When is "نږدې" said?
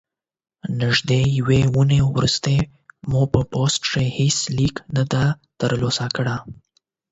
0.81-1.21